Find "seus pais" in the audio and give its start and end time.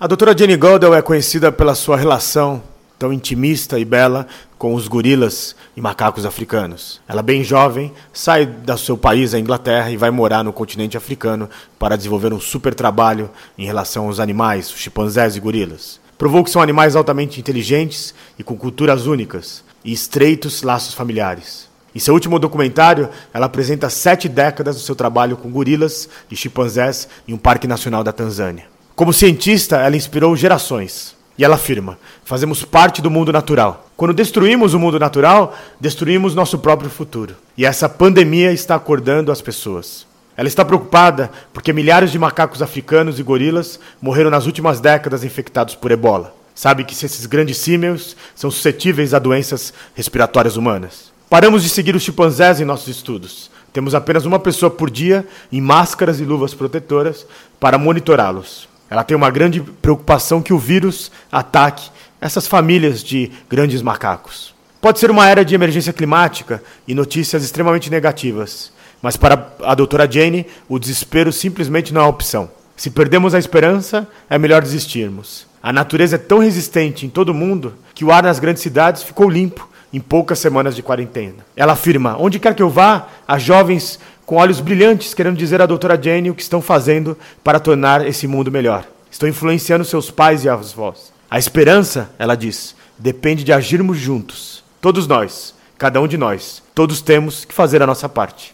89.84-90.44